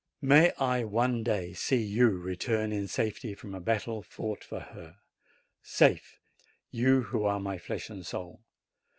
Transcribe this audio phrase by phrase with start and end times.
[0.23, 4.97] May I one day see you return in safety from a battle fought for her;
[5.61, 6.17] safe,
[6.71, 8.41] you who are my flesh and soul.